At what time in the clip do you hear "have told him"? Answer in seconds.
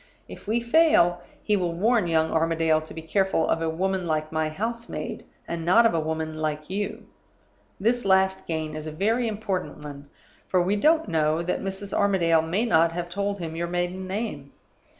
12.93-13.55